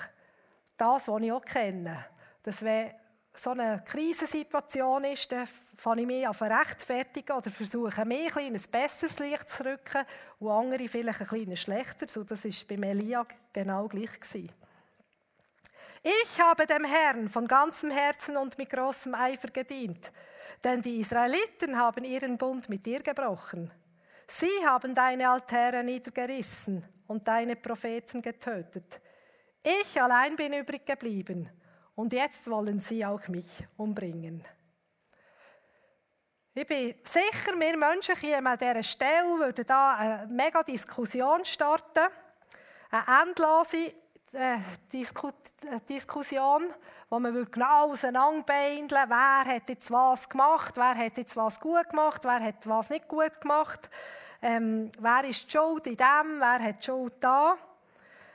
[0.76, 2.04] das, was ich auch kenne.
[2.42, 2.92] Dass wenn
[3.34, 8.62] so eine Krisensituation ist, dann fange ich mich an verrechtfertigen oder versuche, mich ein, ein
[8.70, 10.04] besseres Licht zu rücken
[10.38, 12.16] und andere vielleicht ein kleines schlechteres.
[12.16, 14.20] Und das war bei Elia genau gleich.
[14.20, 14.50] Gewesen.
[16.02, 20.12] Ich habe dem Herrn von ganzem Herzen und mit großem Eifer gedient,
[20.62, 23.70] denn die Israeliten haben ihren Bund mit dir gebrochen.
[24.26, 29.00] Sie haben deine Altäre niedergerissen und deine Propheten getötet.
[29.62, 31.48] Ich allein bin übrig geblieben
[31.94, 34.42] und jetzt wollen sie auch mich umbringen.
[36.54, 42.08] Ich bin sicher, wir Menschen hier an dieser Stelle würden da eine mega Diskussion starten.
[42.90, 43.90] Eine endlose
[44.34, 46.62] äh, äh, Diskussion,
[47.08, 52.24] wo man genau auseinanderbeindeln wer hat jetzt was gemacht, wer hat jetzt was gut gemacht,
[52.24, 53.90] wer hat was nicht gut gemacht,
[54.40, 57.56] ähm, wer ist die Schuld in dem, wer hat die Schuld da,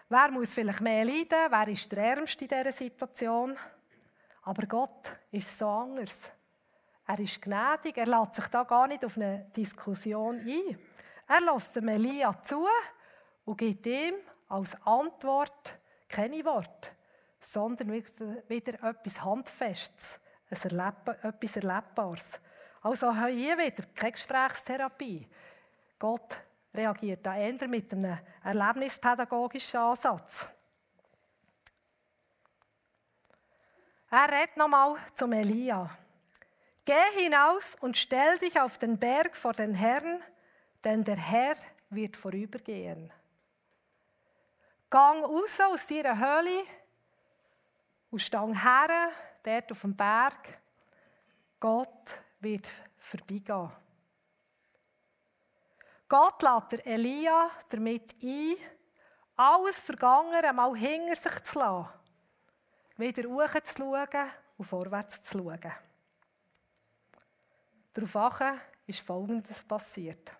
[0.09, 3.57] wer muss vielleicht mehr leiden, wer ist der Ärmste in dieser Situation.
[4.43, 6.31] Aber Gott ist so anders.
[7.05, 10.79] Er ist gnädig, er lässt sich da gar nicht auf eine Diskussion ein.
[11.27, 12.67] Er lässt dem Elia zu
[13.45, 14.15] und gibt ihm
[14.49, 16.89] als Antwort keine Worte,
[17.39, 22.39] sondern wieder, etwas Handfestes, etwas Erlebbares.
[22.81, 25.27] Also hier wieder keine Gesprächstherapie.
[25.99, 26.37] Gott
[26.77, 30.47] reagiert da eher mit einem erlebnispädagogischen Ansatz.
[34.09, 35.89] Er redet nochmal zum Elia.
[36.85, 40.21] Geh hinaus und stell dich auf den Berg vor den Herrn,
[40.83, 41.55] denn der Herr
[41.89, 43.11] wird vorübergehen.
[44.89, 46.63] Gang raus aus deiner Höhle
[48.09, 49.11] und stang her,
[49.43, 50.59] dort auf dem Berg.
[51.59, 53.71] Gott wird vorbeigehen.
[56.09, 58.55] Gott lädt Elia damit ein,
[59.35, 61.89] alles Vergangene einmal hinter sich zu lassen,
[62.95, 65.73] wieder hoch zu schauen und vorwärts zu schauen.
[67.93, 70.33] Daraufhin ist Folgendes passiert.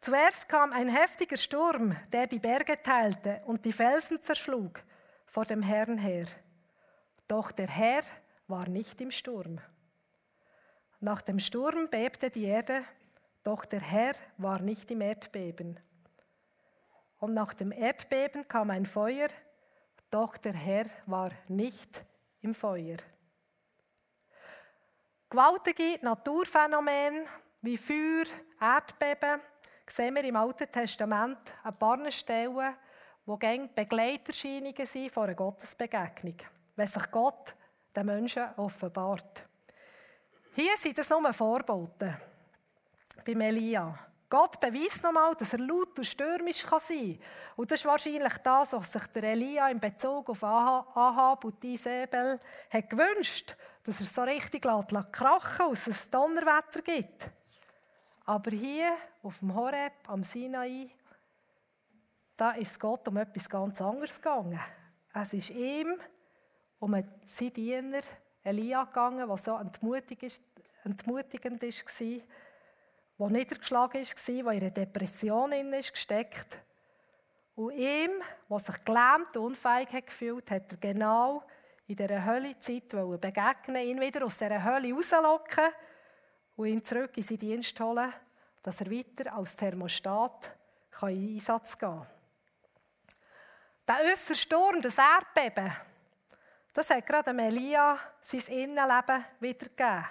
[0.00, 4.82] Zuerst kam ein heftiger Sturm, der die Berge teilte und die Felsen zerschlug
[5.26, 6.26] vor dem Herrn her.
[7.26, 8.02] Doch der Herr
[8.46, 9.58] war nicht im Sturm.
[11.00, 12.84] Nach dem Sturm bebte die Erde,
[13.44, 15.78] doch der Herr war nicht im Erdbeben.
[17.20, 19.28] Und nach dem Erdbeben kam ein Feuer,
[20.10, 22.04] doch der Herr war nicht
[22.40, 22.96] im Feuer.
[25.28, 27.24] Gewaltige Naturphänomene
[27.60, 28.24] wie Feuer,
[28.60, 29.40] Erdbeben
[29.86, 32.74] sehen wir im Alten Testament an paar Stellen,
[33.26, 33.36] wo
[33.74, 36.36] Begleiterscheinungen sind von einer Gottesbegegnung,
[36.76, 37.54] wenn sich Gott
[37.94, 39.46] den Menschen offenbart.
[40.52, 42.14] Hier sind es nur Vorboten
[43.24, 43.98] bei Elia.
[44.28, 47.18] Gott beweist nochmal, dass er laut und stürmisch sein kann.
[47.56, 52.40] Und das ist wahrscheinlich das, was sich der Elia in Bezug auf Ahab und Isabel
[52.70, 57.30] hat gewünscht, dass er so richtig krachen lässt, dass es Donnerwetter gibt.
[58.24, 60.88] Aber hier auf dem Horeb, am Sinai,
[62.36, 64.58] da ist Gott um etwas ganz anderes gegangen.
[65.12, 65.94] Es ist ihm
[66.80, 68.00] um seinen Diener
[68.42, 70.40] Elia gegangen, der so entmutigend
[71.62, 72.18] war,
[73.28, 76.60] der niedergeschlagen war, der in einer Depression gesteckt
[77.54, 78.10] Und ihm,
[78.48, 81.42] der sich gelähmt und unfähig hat gefühlt hat, er genau
[81.86, 85.72] in dieser Höllezeit begegnen, ihn wieder aus dieser Hölle rauslocken
[86.56, 88.12] und ihn zurück in seinen Dienst holen,
[88.62, 90.56] dass er weiter als Thermostat
[91.02, 92.06] in Einsatz gehen kann.
[93.86, 95.70] Der äußere Sturm, das Erdbeben,
[96.72, 100.04] das hat gerade Elia sein Innenleben wiedergegeben.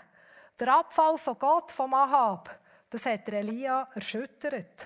[0.60, 2.60] Der Abfall von Gott, vom Ahab,
[2.94, 4.86] das hat Elia erschüttert.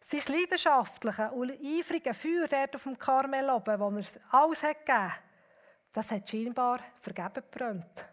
[0.00, 5.12] Sein leidenschaftliche und eifrige Feuer dort auf dem Karmel oben, wo er alles hat gegeben
[5.92, 8.08] das hat scheinbar vergeben gebrannt.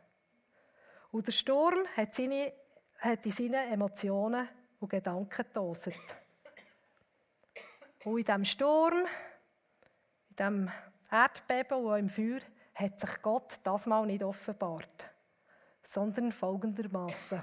[1.12, 2.52] Und der Sturm hat, seine,
[3.00, 4.48] hat in seinen Emotionen
[4.80, 6.18] und Gedanken getoset.
[8.04, 9.06] Und in diesem Sturm,
[10.30, 10.72] in diesem
[11.12, 12.40] Erdbeben und im Feuer,
[12.74, 15.06] hat sich Gott das mal nicht offenbart,
[15.82, 17.42] sondern folgendermaßen.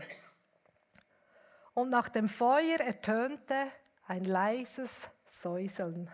[1.74, 3.66] Und nach dem Feuer ertönte
[4.06, 6.10] ein leises Säuseln.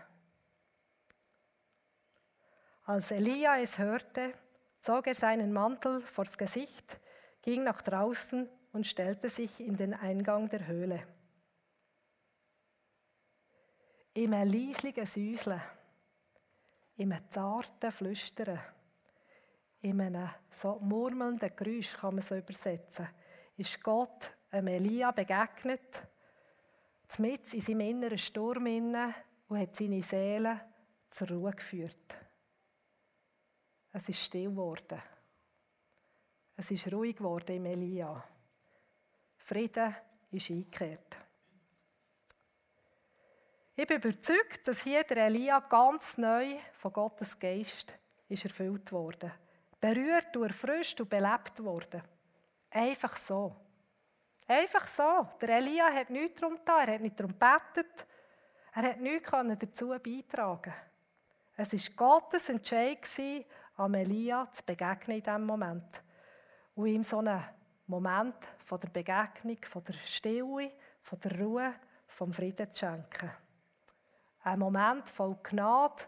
[2.85, 4.33] Als Elia es hörte,
[4.81, 6.99] zog er seinen Mantel vors Gesicht,
[7.43, 11.05] ging nach draußen und stellte sich in den Eingang der Höhle.
[14.13, 15.61] Im leislichen Säuseln,
[16.97, 18.59] im zarten Flüstern,
[19.81, 23.07] in einem so murmelnden Geräusch, kann man so übersetzen,
[23.57, 26.07] ist Gott einem Elia begegnet,
[27.17, 29.13] mit in seinem inneren Sturm inne
[29.49, 30.61] und hat seine Seele
[31.09, 32.17] zur Ruhe geführt.
[33.91, 35.01] Es ist still geworden.
[36.55, 38.23] Es ist ruhig geworden im Elia.
[39.37, 39.93] Frieden
[40.31, 41.17] ist eingekehrt.
[43.75, 47.97] Ich bin überzeugt, dass hier der Elia ganz neu von Gottes Geist
[48.29, 49.33] ist erfüllt wurde
[49.81, 52.01] berührt und erfrischt und belebt worden.
[52.69, 53.55] Einfach so.
[54.51, 55.29] Einfach so.
[55.39, 58.05] Der Elia hat nichts darum getan, er hat nicht darum gebetet,
[58.73, 60.73] er hat nichts dazu beitragen
[61.55, 62.99] Es war Gottes Entscheid,
[63.77, 66.03] am Elia zu begegnen in diesem Moment.
[66.75, 67.41] Und ihm so einen
[67.87, 68.35] Moment
[68.65, 71.73] von der Begegnung, von der Stille, von der Ruhe,
[72.07, 73.31] vom Frieden zu schenken.
[74.43, 76.03] Ein Moment voll Gnade,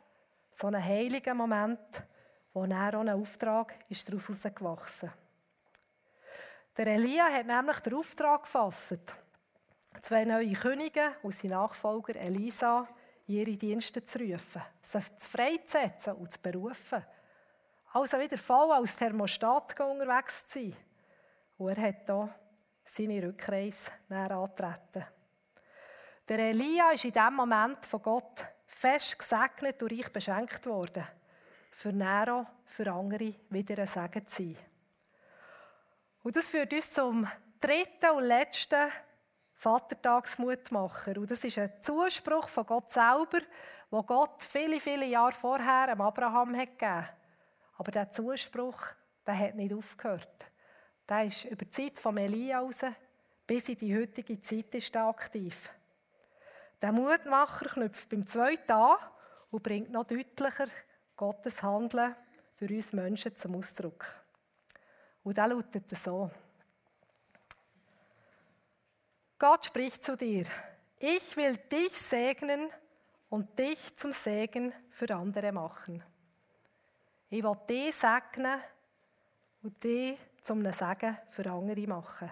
[0.52, 2.04] so ein heiliger Moment,
[2.54, 5.23] wo er auch ein Auftrag ist daraus herausgewachsen.
[6.76, 9.14] Der Elia hat nämlich den Auftrag gefasst,
[10.02, 12.88] zwei neue Könige und seine Nachfolger Elisa
[13.28, 17.06] in ihre Dienste zu rufen, sie freizusetzen und zu berufen.
[17.92, 20.76] Also wieder voll als Thermostat unterwegs zu sein.
[21.60, 22.36] Und er hat hier
[22.86, 25.06] seine Rückreise näher antreten.
[26.28, 31.06] Der Elia ist in diesem Moment von Gott fest gesegnet und reich beschenkt worden
[31.70, 34.73] für Nero, für andere wieder ein Segen zu sein.
[36.24, 37.28] Und das führt uns zum
[37.60, 38.92] dritten und letzten
[39.56, 41.18] Vatertagsmutmacher.
[41.18, 43.40] Und das ist ein Zuspruch von Gott selber,
[43.90, 47.08] wo Gott viele, viele Jahre vorher dem Abraham hat gegeben
[47.78, 48.82] Aber dieser Zuspruch,
[49.28, 50.48] der hat nicht aufgehört.
[51.08, 52.80] Der ist über die Zeit von Elia raus,
[53.46, 55.70] bis in die heutige Zeit ist er aktiv.
[56.82, 58.98] Der Mutmacher knüpft beim zweiten an
[59.52, 60.68] und bringt noch deutlicher
[61.18, 62.16] Gottes Handeln
[62.58, 64.23] durch uns Menschen zum Ausdruck.
[65.24, 66.30] Und der lautet so.
[69.40, 70.46] Gott spricht zu dir,
[71.00, 72.70] ich will dich segnen
[73.30, 76.04] und dich zum Segen für andere machen.
[77.30, 78.62] Ich will dich segnen
[79.64, 82.32] und dich zum Segen für andere machen.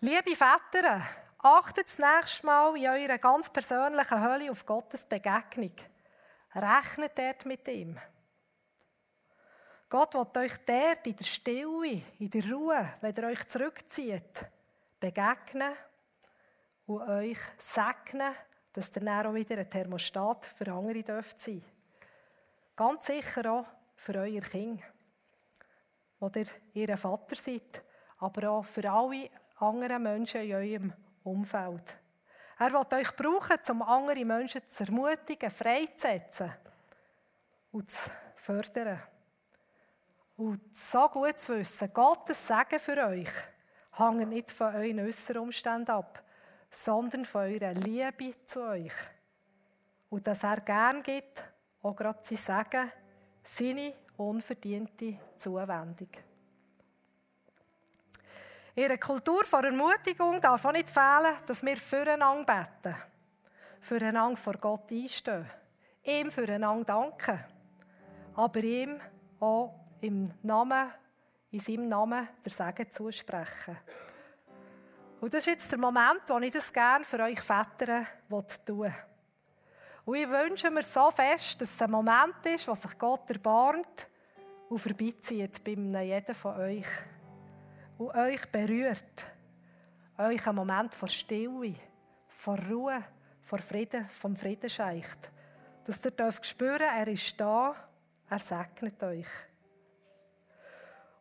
[0.00, 1.02] Liebe Väter,
[1.38, 5.74] achtet das nächste Mal in eurer ganz persönlichen Hölle auf Gottes Begegnung.
[6.54, 7.98] Rechnet dort mit ihm.
[9.90, 14.48] Gott will euch dort in der Stille, in der Ruhe, wenn ihr euch zurückzieht,
[15.00, 15.72] begegnen
[16.86, 18.32] und euch segnen,
[18.72, 21.64] dass ihr dann auch wieder ein Thermostat für andere dürft sein.
[22.76, 23.66] Ganz sicher auch
[23.96, 24.80] für euer Kind,
[26.20, 27.82] wo ihr ihr Vater seid,
[28.18, 30.92] aber auch für alle anderen Menschen in eurem
[31.24, 31.98] Umfeld.
[32.60, 36.52] Er will euch brauchen, um andere Menschen zu ermutigen, freizusetzen
[37.72, 39.00] und zu fördern.
[40.40, 43.28] Und so gut zu wissen, Gottes Segen für euch
[43.98, 46.24] hängt nicht von euren äußeren Umständen ab,
[46.70, 48.94] sondern von eurer Liebe zu euch.
[50.08, 51.42] Und dass er gern gibt,
[51.82, 52.90] auch gerade sein Segen,
[53.44, 56.08] seine unverdiente Zuwendung.
[58.76, 62.96] In einer Kultur von Ermutigung darf auch nicht fehlen, dass wir füreinander beten,
[63.82, 65.44] füreinander vor Gott einstehen,
[66.02, 67.44] ihm füreinander danken,
[68.36, 68.98] aber ihm
[69.38, 70.90] auch im Namen,
[71.50, 73.76] in seinem Namen der Segen zusprechen.
[75.20, 78.06] Und das ist jetzt der Moment, wo ich das gerne für euch Väter
[78.66, 78.94] tun will.
[80.06, 84.08] Und ich wünsche mir so fest, dass es ein Moment ist, wo sich Gott erbarmt
[84.68, 86.86] und vorbeizieht bei jedem von euch.
[87.98, 89.26] Und euch berührt.
[90.16, 91.74] Euch einen Moment von Stille,
[92.28, 93.02] von Ruhe,
[93.42, 95.30] von Frieden, vom Frieden scheicht.
[95.84, 97.74] Dass ihr dürft spüren, er ist da,
[98.28, 99.28] er segnet euch.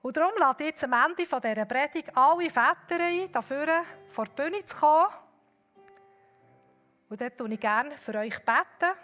[0.01, 3.67] Und darum lade ich jetzt am Ende dieser Predigt alle Väter ein, dafür
[4.07, 5.07] vor die Bühne zu kommen.
[7.09, 8.95] Und dort tue ich gerne für euch beten.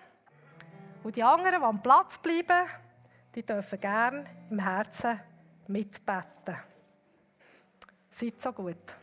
[1.03, 2.69] Und die anderen, die am Platz bleiben,
[3.33, 5.19] die dürfen gerne im Herzen
[5.67, 6.55] mitbeten.
[8.09, 8.95] Seid so gut.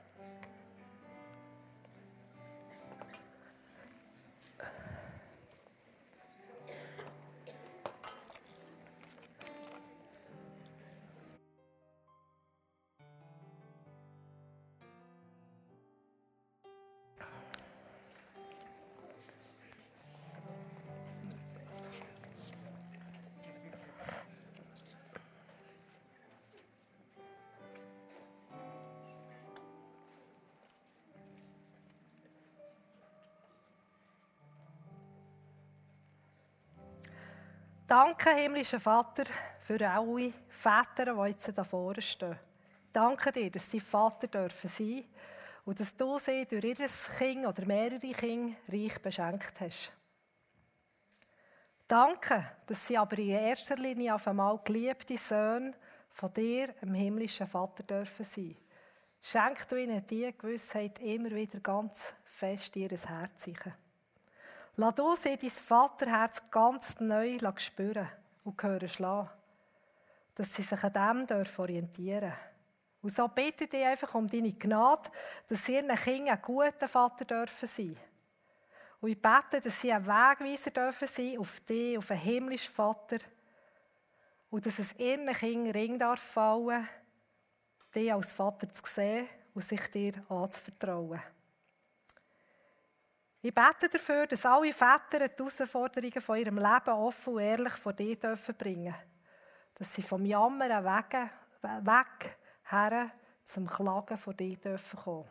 [37.92, 39.24] Danke, himmlischer Vater,
[39.58, 42.38] für alle Väter, die jetzt da vorne stehen.
[42.90, 45.04] Danke dir, dass sie Vater dürfen sein
[45.66, 46.88] und dass du sie durch ihr
[47.18, 49.92] Kind oder mehrere Kinder reich beschenkt hast.
[51.86, 55.74] Danke, dass sie aber in erster Linie auf einmal geliebte Söhne
[56.08, 58.56] von dir, dem himmlischen Vater, dürfen sein.
[59.20, 63.42] Schenk du ihnen diese Gewissheit immer wieder ganz fest in ihr Herz.
[63.42, 63.74] Sicher.
[64.76, 68.08] Lass du sie dein Vaterherz ganz neu spüren
[68.44, 69.30] und hören schlagen.
[70.34, 72.52] Dass sie sich an dem orientieren dürfen.
[73.02, 75.10] Und so bitte ich dich einfach um deine Gnade,
[75.48, 77.96] dass sie ihren Kindern ein guter Vater dürfen sein.
[79.00, 83.18] Und ich bete, dass sie ein Wegweiser dürfen sein auf dich, auf den himmlischen Vater.
[84.50, 86.88] Und dass es ihren Kindern Ring darf fallen,
[87.94, 91.20] dich als Vater zu sehen und sich dir anzuvertrauen.
[93.44, 97.92] Ich bete dafür, dass alle Väter die Herausforderungen von ihrem Leben offen und ehrlich vor
[97.92, 98.94] dir dürfen bringen.
[99.74, 101.30] Dass sie vom Jammern weg,
[101.60, 102.38] weg
[102.70, 103.10] her
[103.44, 105.28] zum Klagen vor dir dürfen kommen.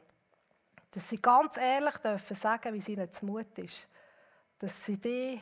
[0.91, 3.89] Dass sie ganz ehrlich dürfen sagen, wie es ihnen zu Mut ist.
[4.59, 5.39] Dass sie dich,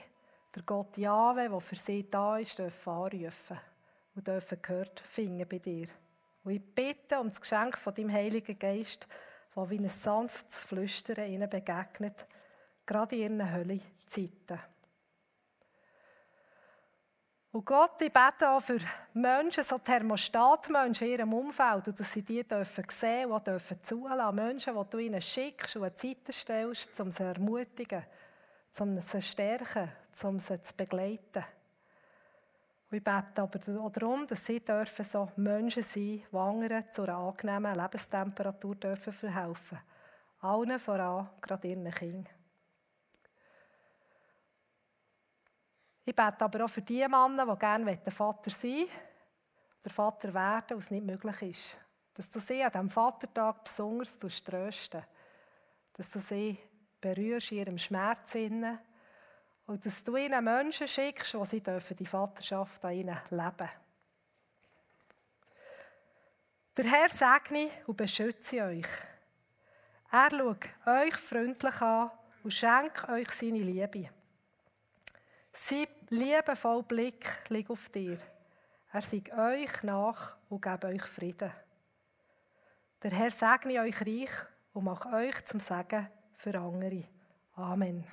[0.54, 3.60] der Gott Jahwe, der für sie da ist, dürfen anrufen
[4.14, 5.88] und dürfen gehört finden bei dir.
[6.44, 9.08] Und ich bitte um das Geschenk von deinem Heiligen Geist,
[9.56, 12.28] das wie ein sanftes Flüstern ihnen begegnet,
[12.90, 14.60] gerade in ihren Höllenzeiten.
[17.52, 18.78] Und Gott, ich bete auch für
[19.14, 24.36] Menschen, so Thermostatmenschen in ihrem Umfeld, und dass sie die dürfen sehen und dürfen zulassen.
[24.36, 28.04] Menschen, die du ihnen schickst und Zeiten stellst, um sie zu ermutigen,
[28.80, 29.92] um sie zu stärken,
[30.24, 31.44] um sie zu begleiten.
[32.92, 37.18] Und ich bete aber auch darum, dass sie dürfen so Menschen sein, anderen zu einer
[37.18, 39.80] angenehmen Lebenstemperatur dürfen verhelfen.
[40.42, 42.39] Allen voran, gerade ihren Kindern.
[46.06, 48.88] Ich bete aber auch für die Männer, die gerne der Vater sein
[49.84, 51.78] der Vater werden, was nicht möglich ist.
[52.14, 55.04] Dass du sie an diesem Vatertag besonders trösten
[55.94, 56.58] Dass du sie
[57.00, 58.36] berührst in ihrem Schmerz
[59.66, 63.70] und dass du ihnen Menschen schickst, die sie dürfen die Vaterschaft an ihnen leben
[66.76, 68.88] Der Herr segne und beschütze euch.
[70.12, 72.12] Er schaut euch freundlich an
[72.44, 74.10] und schenkt euch seine Liebe.
[75.62, 78.18] Sein liebevoller Blick liegt auf dir.
[78.94, 81.52] Er sei euch nach und gebe euch Frieden.
[83.04, 84.30] Der Herr segne euch reich
[84.72, 87.04] und mache euch zum Segen für andere.
[87.52, 88.06] Amen.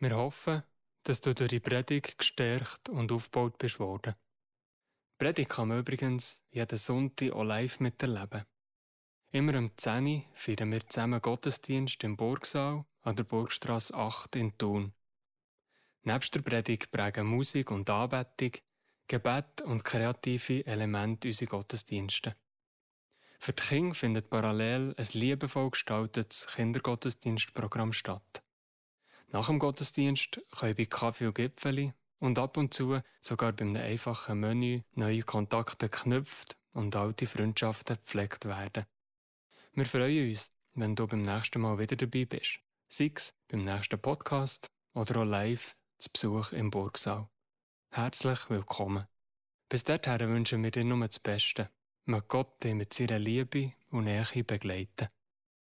[0.00, 0.64] Wir hoffen,
[1.04, 4.16] dass du durch die Predigt gestärkt und aufgebaut bist worden.
[5.12, 8.44] Die Predigt kann man übrigens jeden Sonntag auch live miterleben.
[9.30, 14.56] Immer um 10 Uhr feiern wir zusammen Gottesdienst im Burgsaal an der Burgstrasse 8 in
[14.58, 14.92] Thun.
[16.02, 18.52] Nebst der Predigt prägen Musik und Anbetung,
[19.06, 22.36] Gebet und kreative Elemente unsere Gottesdienste.
[23.38, 28.42] Für die Kinder findet parallel ein liebevoll gestaltetes Kindergottesdienstprogramm statt.
[29.28, 33.76] Nach dem Gottesdienst können bei Kaffee und Gipfeli und ab und zu sogar bei einem
[33.76, 38.84] einfachen Menü neue Kontakte geknüpft und alte Freundschaften gepflegt werden.
[39.72, 42.60] Wir freuen uns, wenn du beim nächsten Mal wieder dabei bist.
[42.92, 47.28] Sei es beim nächsten Podcast oder auch live zu Besuch im Burgsaal.
[47.92, 49.06] Herzlich willkommen.
[49.68, 51.70] Bis dahin wünschen wir dir nur das Beste.
[52.06, 55.08] Möge Gott dich mit seiner Liebe und Nähe begleiten.